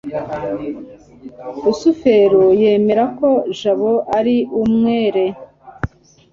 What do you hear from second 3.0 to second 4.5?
ko jabo ari